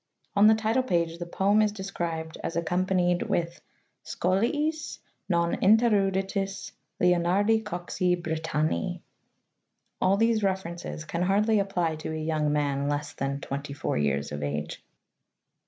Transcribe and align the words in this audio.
On 0.35 0.47
the 0.47 0.55
title 0.55 0.81
page 0.81 1.19
the 1.19 1.27
poem 1.27 1.61
is 1.61 1.71
described 1.71 2.39
as 2.43 2.55
accompanied 2.55 3.21
with 3.21 3.61
"Scholiis 4.03 4.97
non 5.29 5.53
ineruditis 5.57 6.71
Leonard! 6.99 7.49
Coxi 7.63 8.19
Britanni." 8.19 9.01
All 10.01 10.17
these 10.17 10.41
references 10.41 11.05
can 11.05 11.21
hardly 11.21 11.59
apply 11.59 11.97
to 11.97 12.11
a 12.11 12.15
young 12.17 12.51
man 12.51 12.89
less 12.89 13.13
than 13.13 13.41
twenty 13.41 13.73
four 13.73 13.95
years 13.95 14.31
of 14.31 14.41
age. 14.41 14.83